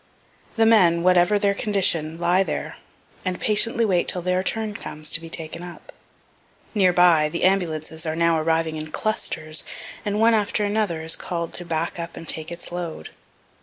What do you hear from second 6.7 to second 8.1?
Near by, the ambulances